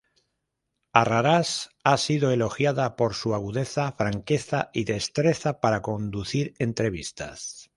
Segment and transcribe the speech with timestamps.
[0.93, 7.69] Arrarás ha sido elogiada por su agudeza, franqueza y destreza para conducir entrevistas.